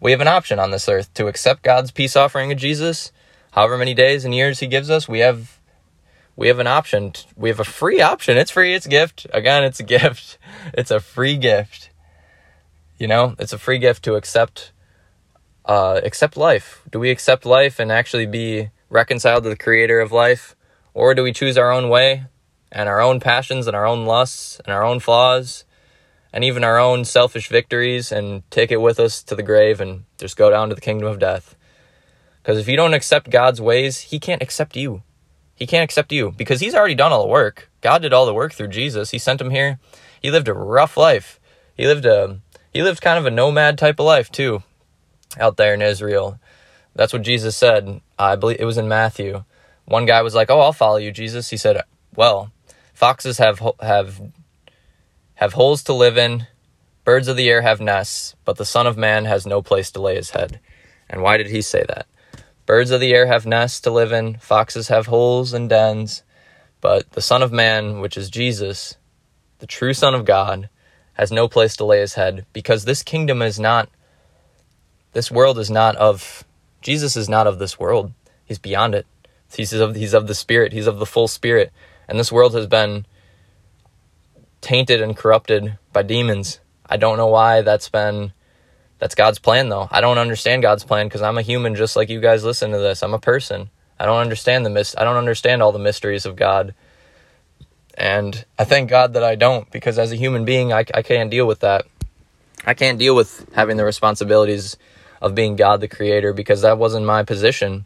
[0.00, 3.12] we have an option on this earth to accept God's peace offering of Jesus,
[3.52, 5.58] however many days and years he gives us, we have
[6.36, 7.12] we have an option.
[7.36, 8.36] We have a free option.
[8.36, 9.26] It's free, it's a gift.
[9.32, 10.38] Again, it's a gift.
[10.72, 11.90] It's a free gift.
[12.98, 14.72] You know, it's a free gift to accept
[15.64, 16.82] uh accept life.
[16.90, 20.54] Do we accept life and actually be reconciled to the creator of life
[20.92, 22.26] or do we choose our own way
[22.70, 25.64] and our own passions and our own lusts and our own flaws
[26.34, 30.04] and even our own selfish victories and take it with us to the grave and
[30.18, 31.54] just go down to the kingdom of death.
[32.42, 35.04] Because if you don't accept God's ways, He can't accept you.
[35.54, 37.70] He can't accept you because He's already done all the work.
[37.82, 39.12] God did all the work through Jesus.
[39.12, 39.78] He sent Him here.
[40.20, 41.38] He lived a rough life.
[41.76, 42.40] He lived a
[42.72, 44.64] he lived kind of a nomad type of life too,
[45.38, 46.40] out there in Israel.
[46.96, 48.00] That's what Jesus said.
[48.18, 49.44] I believe it was in Matthew.
[49.84, 51.80] One guy was like, "Oh, I'll follow you, Jesus." He said,
[52.16, 52.50] "Well,
[52.92, 54.20] foxes have have
[55.34, 56.46] have holes to live in,
[57.04, 60.00] birds of the air have nests, but the Son of Man has no place to
[60.00, 60.60] lay his head.
[61.08, 62.06] And why did he say that?
[62.66, 66.22] Birds of the air have nests to live in, foxes have holes and dens,
[66.80, 68.96] but the Son of Man, which is Jesus,
[69.58, 70.68] the true Son of God,
[71.14, 73.88] has no place to lay his head because this kingdom is not,
[75.12, 76.44] this world is not of,
[76.80, 78.12] Jesus is not of this world.
[78.44, 79.06] He's beyond it.
[79.54, 81.72] He's of, he's of the Spirit, he's of the full Spirit.
[82.08, 83.06] And this world has been
[84.64, 86.58] tainted and corrupted by demons.
[86.86, 88.32] I don't know why that's been
[88.98, 89.88] that's God's plan though.
[89.90, 92.78] I don't understand God's plan because I'm a human just like you guys listen to
[92.78, 93.02] this.
[93.02, 93.70] I'm a person.
[94.00, 96.74] I don't understand the mis- I don't understand all the mysteries of God.
[97.96, 101.30] And I thank God that I don't because as a human being I I can't
[101.30, 101.84] deal with that.
[102.66, 104.78] I can't deal with having the responsibilities
[105.20, 107.84] of being God the creator because that wasn't my position.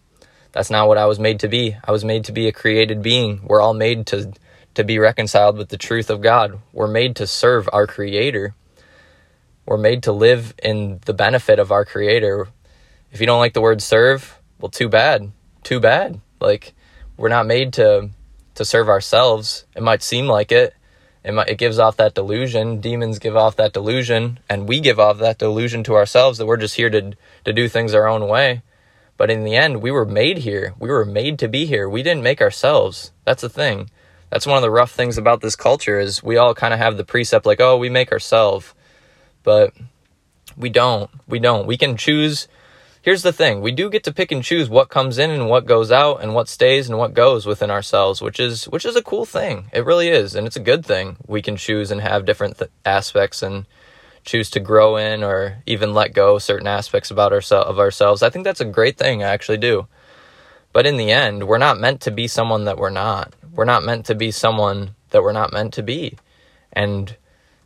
[0.52, 1.76] That's not what I was made to be.
[1.84, 3.40] I was made to be a created being.
[3.44, 4.32] We're all made to
[4.78, 6.60] to be reconciled with the truth of God.
[6.72, 8.54] We're made to serve our Creator.
[9.66, 12.46] We're made to live in the benefit of our Creator.
[13.10, 15.32] If you don't like the word serve, well, too bad.
[15.64, 16.20] Too bad.
[16.40, 16.74] Like,
[17.16, 18.10] we're not made to
[18.54, 19.66] to serve ourselves.
[19.74, 20.74] It might seem like it.
[21.24, 22.80] It, might, it gives off that delusion.
[22.80, 26.56] Demons give off that delusion, and we give off that delusion to ourselves that we're
[26.56, 27.14] just here to
[27.44, 28.62] to do things our own way.
[29.16, 30.74] But in the end, we were made here.
[30.78, 31.88] We were made to be here.
[31.88, 33.10] We didn't make ourselves.
[33.24, 33.90] That's the thing
[34.30, 36.96] that's one of the rough things about this culture is we all kind of have
[36.96, 38.74] the precept like oh we make ourselves.
[39.42, 39.72] But
[40.56, 41.66] we don't we don't.
[41.66, 42.48] We can choose
[43.02, 45.64] here's the thing we do get to pick and choose what comes in and what
[45.64, 49.02] goes out and what stays and what goes within ourselves which is which is a
[49.02, 49.70] cool thing.
[49.72, 52.70] It really is and it's a good thing we can choose and have different th-
[52.84, 53.66] aspects and
[54.24, 58.22] choose to grow in or even let go certain aspects about ourselves of ourselves.
[58.22, 59.86] I think that's a great thing i actually do.
[60.74, 63.82] But in the end we're not meant to be someone that we're not we're not
[63.82, 66.16] meant to be someone that we're not meant to be.
[66.72, 67.16] And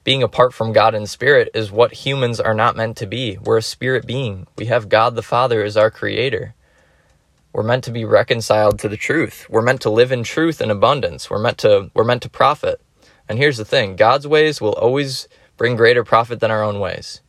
[0.05, 3.37] being apart from God and spirit is what humans are not meant to be.
[3.37, 4.47] We're a spirit being.
[4.57, 6.55] We have God the Father as our creator.
[7.53, 9.47] We're meant to be reconciled to the truth.
[9.51, 11.29] We're meant to live in truth and abundance.
[11.29, 12.81] We're meant to we're meant to profit.
[13.29, 15.29] And here's the thing, God's ways will always
[15.59, 17.21] bring greater profit than our own ways.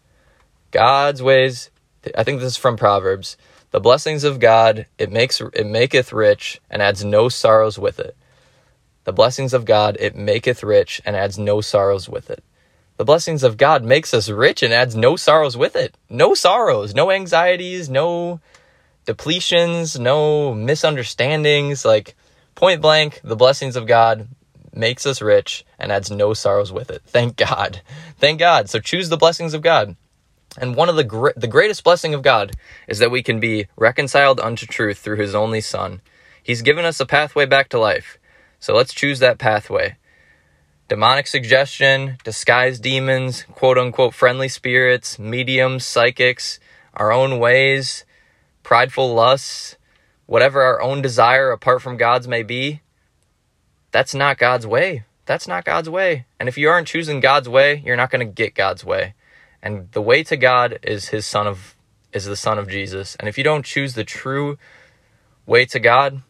[0.72, 1.70] God's ways,
[2.18, 3.36] I think this is from Proverbs.
[3.72, 8.16] The blessings of God, it makes it maketh rich and adds no sorrows with it.
[9.06, 12.44] The blessings of God, it maketh rich and adds no sorrows with it.
[12.98, 15.96] The blessings of God makes us rich and adds no sorrows with it.
[16.10, 18.40] No sorrows, no anxieties, no
[19.06, 21.84] depletions, no misunderstandings.
[21.84, 22.16] Like
[22.56, 24.28] point blank, the blessings of God
[24.74, 27.02] makes us rich and adds no sorrows with it.
[27.06, 27.82] Thank God.
[28.20, 28.70] Thank God.
[28.70, 29.96] So choose the blessings of God.
[30.58, 32.56] And one of the gr- the greatest blessing of God
[32.88, 36.02] is that we can be reconciled unto truth through his only son.
[36.44, 38.20] He's given us a pathway back to life.
[38.64, 39.98] So let's choose that pathway.
[40.88, 46.62] Demonic suggestion, disguised demons, quote unquote friendly spirits, mediums, psychics,
[46.94, 48.06] our own ways,
[48.64, 49.76] prideful lusts,
[50.28, 52.80] whatever our own desire apart from God's may be,
[53.92, 55.04] that's not God's way.
[55.26, 56.26] That's not God's way.
[56.40, 59.14] And if you aren't choosing God's way, you're not going to get God's way.
[59.62, 61.76] And the way to God is his son of
[62.14, 63.18] is the son of Jesus.
[63.20, 64.58] And if you don't choose the true
[65.46, 66.22] way to God,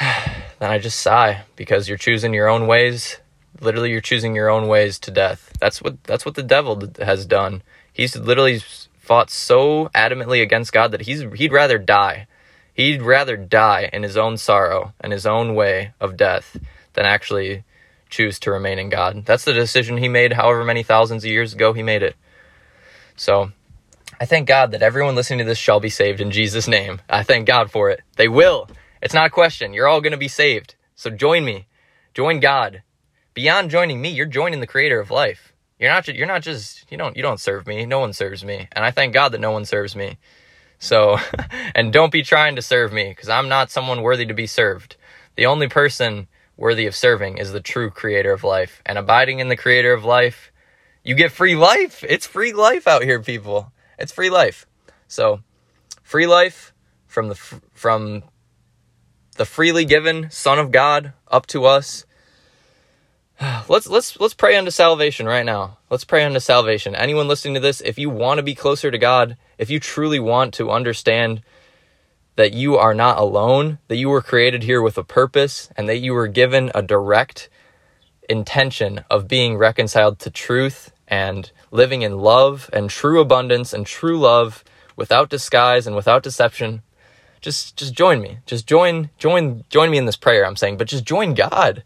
[0.58, 3.18] then I just sigh because you're choosing your own ways.
[3.60, 5.52] Literally you're choosing your own ways to death.
[5.60, 7.62] That's what that's what the devil has done.
[7.92, 8.60] He's literally
[8.98, 12.26] fought so adamantly against God that he's he'd rather die.
[12.74, 16.58] He'd rather die in his own sorrow and his own way of death
[16.92, 17.64] than actually
[18.10, 19.24] choose to remain in God.
[19.24, 22.16] That's the decision he made however many thousands of years ago he made it.
[23.16, 23.50] So,
[24.20, 27.00] I thank God that everyone listening to this shall be saved in Jesus name.
[27.08, 28.02] I thank God for it.
[28.16, 28.68] They will.
[29.02, 29.72] It's not a question.
[29.72, 30.74] You're all going to be saved.
[30.94, 31.66] So join me.
[32.14, 32.82] Join God.
[33.34, 35.52] Beyond joining me, you're joining the creator of life.
[35.78, 37.84] You're not you're not just you don't you don't serve me.
[37.84, 38.68] No one serves me.
[38.72, 40.16] And I thank God that no one serves me.
[40.78, 41.18] So
[41.74, 44.96] and don't be trying to serve me cuz I'm not someone worthy to be served.
[45.36, 48.82] The only person worthy of serving is the true creator of life.
[48.86, 50.50] And abiding in the creator of life,
[51.04, 52.02] you get free life.
[52.08, 53.72] It's free life out here, people.
[53.98, 54.66] It's free life.
[55.08, 55.40] So,
[56.02, 56.72] free life
[57.06, 58.22] from the from
[59.36, 62.06] the freely given Son of God up to us
[63.68, 65.78] let's let's let's pray unto salvation right now.
[65.90, 66.94] Let's pray unto salvation.
[66.94, 70.18] Anyone listening to this, if you want to be closer to God, if you truly
[70.18, 71.42] want to understand
[72.36, 75.98] that you are not alone, that you were created here with a purpose, and that
[75.98, 77.48] you were given a direct
[78.28, 84.18] intention of being reconciled to truth and living in love and true abundance and true
[84.18, 84.64] love
[84.96, 86.82] without disguise and without deception
[87.46, 90.88] just just join me just join join join me in this prayer i'm saying but
[90.94, 91.82] just join god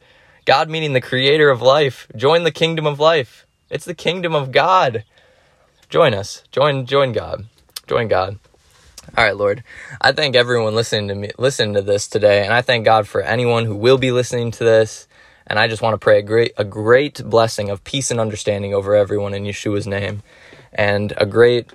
[0.51, 2.09] God meaning the creator of life.
[2.17, 3.47] Join the kingdom of life.
[3.69, 5.05] It's the kingdom of God.
[5.89, 6.43] Join us.
[6.51, 7.47] Join join God.
[7.87, 8.39] Join God.
[9.17, 9.63] All right, Lord.
[10.01, 13.21] I thank everyone listening to me listening to this today, and I thank God for
[13.21, 15.07] anyone who will be listening to this.
[15.47, 18.73] And I just want to pray a great a great blessing of peace and understanding
[18.73, 20.23] over everyone in Yeshua's name.
[20.73, 21.71] And a great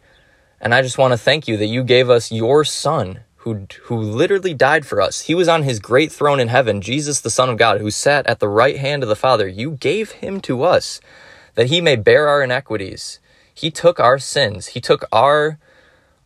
[0.59, 3.95] and I just want to thank you that you gave us your son who who
[3.95, 5.21] literally died for us.
[5.21, 8.25] He was on his great throne in heaven, Jesus the Son of God, who sat
[8.25, 9.47] at the right hand of the Father.
[9.47, 10.99] You gave him to us
[11.53, 13.19] that he may bear our iniquities.
[13.53, 14.67] He took our sins.
[14.69, 15.59] He took our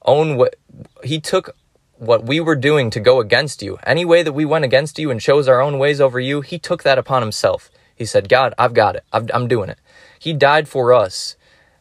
[0.05, 0.55] own what
[1.03, 1.57] he took
[1.97, 3.77] what we were doing to go against you.
[3.85, 6.57] Any way that we went against you and chose our own ways over you, he
[6.57, 7.69] took that upon himself.
[7.93, 9.03] He said, "God, I've got it.
[9.11, 9.79] i I'm doing it."
[10.17, 11.35] He died for us.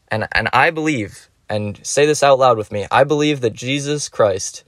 [0.09, 2.87] And and I believe and say this out loud with me.
[2.91, 4.65] I believe that Jesus Christ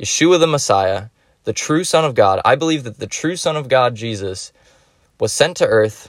[0.00, 1.08] Yeshua the Messiah,
[1.44, 4.50] the true Son of God, I believe that the true Son of God, Jesus,
[5.18, 6.08] was sent to earth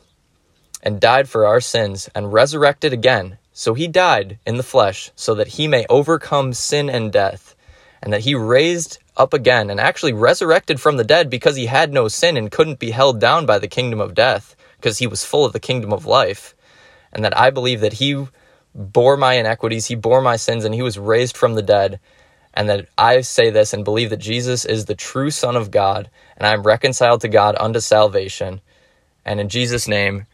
[0.81, 3.37] and died for our sins and resurrected again.
[3.51, 7.53] So he died in the flesh so that he may overcome sin and death,
[8.01, 11.91] and that he raised up again and actually resurrected from the dead because he had
[11.91, 15.25] no sin and couldn't be held down by the kingdom of death because he was
[15.25, 16.55] full of the kingdom of life.
[17.11, 18.25] And that I believe that he
[18.73, 21.99] bore my inequities, he bore my sins, and he was raised from the dead
[22.53, 26.09] and that I say this and believe that Jesus is the true Son of God,
[26.37, 28.61] and I am reconciled to God unto salvation.
[29.25, 30.25] And in Jesus' name,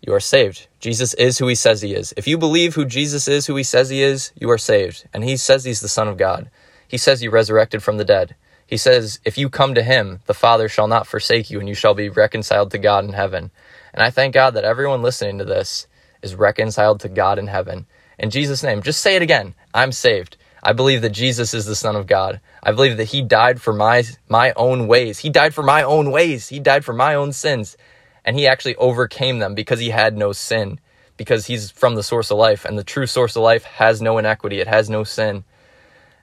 [0.00, 0.66] you are saved.
[0.80, 2.14] Jesus is who he says he is.
[2.16, 5.06] If you believe who Jesus is, who he says he is, you are saved.
[5.12, 6.50] And he says he's the Son of God.
[6.88, 8.34] He says he resurrected from the dead.
[8.66, 11.74] He says, if you come to him, the Father shall not forsake you, and you
[11.74, 13.50] shall be reconciled to God in heaven.
[13.92, 15.86] And I thank God that everyone listening to this
[16.22, 17.86] is reconciled to God in heaven.
[18.18, 20.36] In Jesus' name, just say it again I'm saved.
[20.62, 22.40] I believe that Jesus is the Son of God.
[22.62, 25.18] I believe that He died for my, my own ways.
[25.18, 26.48] He died for my own ways.
[26.48, 27.76] He died for my own sins.
[28.24, 30.78] And He actually overcame them because He had no sin,
[31.16, 32.64] because He's from the source of life.
[32.64, 35.44] And the true source of life has no inequity, it has no sin.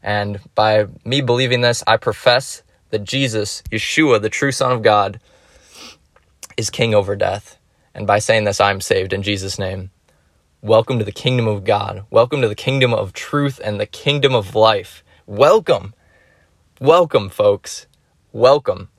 [0.03, 2.61] And by me believing this, I profess
[2.91, 5.19] that Jesus, Yeshua, the true Son of God,
[6.55, 7.57] is king over death.
[7.93, 9.89] And by saying this, I'm saved in Jesus' name.
[10.63, 12.05] Welcome to the kingdom of God.
[12.09, 15.03] Welcome to the kingdom of truth and the kingdom of life.
[15.27, 15.93] Welcome.
[16.81, 17.85] Welcome, folks.
[18.31, 18.89] Welcome.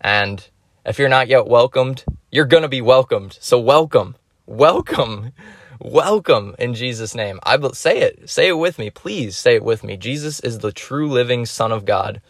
[0.00, 0.48] And
[0.86, 3.36] if you're not yet welcomed, you're going to be welcomed.
[3.40, 4.14] So welcome.
[4.46, 5.32] Welcome.
[5.80, 7.40] Welcome in Jesus name.
[7.42, 8.30] I will say it.
[8.30, 8.88] Say it with me.
[8.88, 9.96] Please say it with me.
[9.96, 12.22] Jesus is the true living son of God.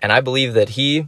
[0.00, 1.06] And I believe that he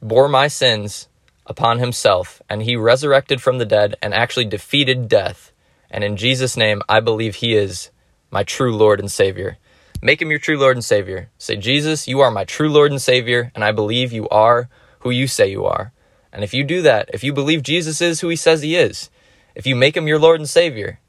[0.00, 1.08] bore my sins
[1.44, 5.50] upon himself and he resurrected from the dead and actually defeated death
[5.90, 7.90] and in Jesus' name, I believe He is
[8.30, 9.58] my true Lord and Savior.
[10.02, 11.30] Make Him your true Lord and Savior.
[11.38, 14.68] Say, Jesus, you are my true Lord and Savior, and I believe you are
[15.00, 15.92] who you say you are.
[16.32, 19.10] And if you do that, if you believe Jesus is who He says He is,
[19.54, 21.00] if you make Him your Lord and Savior,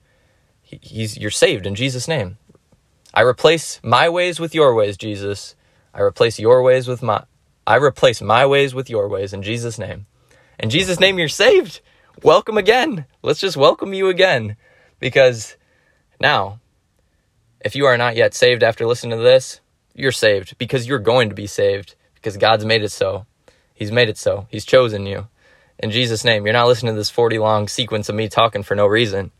[0.61, 2.37] he's, you're saved in Jesus' name.
[3.13, 5.55] I replace my ways with your ways, Jesus.
[5.93, 7.23] I replace your ways with my
[7.65, 10.07] I replace my ways with your ways in Jesus name.
[10.57, 11.81] In Jesus name you're saved.
[12.23, 13.05] Welcome again.
[13.21, 14.57] Let's just welcome you again
[14.99, 15.55] because
[16.19, 16.59] now
[17.61, 19.59] if you are not yet saved after listening to this,
[19.93, 23.25] you're saved because you're going to be saved because God's made it so.
[23.73, 24.47] He's made it so.
[24.49, 25.27] He's chosen you.
[25.77, 28.75] In Jesus' name, you're not listening to this 40 long sequence of me talking for
[28.75, 29.31] no reason.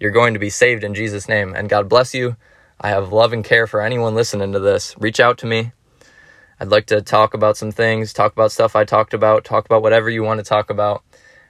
[0.00, 1.54] You're going to be saved in Jesus' name.
[1.54, 2.36] And God bless you.
[2.80, 4.94] I have love and care for anyone listening to this.
[4.98, 5.72] Reach out to me.
[6.58, 9.82] I'd like to talk about some things, talk about stuff I talked about, talk about
[9.82, 11.02] whatever you want to talk about.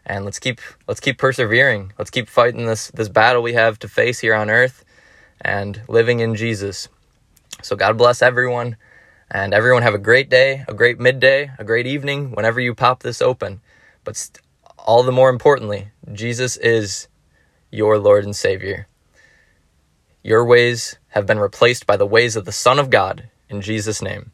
[0.05, 1.93] And let's keep let's keep persevering.
[1.99, 4.85] Let's keep fighting this this battle we have to face here on earth
[5.41, 6.89] and living in Jesus.
[7.63, 8.77] So God bless everyone
[9.31, 13.03] and everyone have a great day, a great midday, a great evening whenever you pop
[13.03, 13.61] this open.
[14.05, 14.41] But st-
[14.79, 17.09] all the more importantly, Jesus is
[17.71, 18.89] your Lord and Savior.
[20.23, 24.03] Your ways have been replaced by the ways of the Son of God in Jesus'
[24.03, 24.33] name.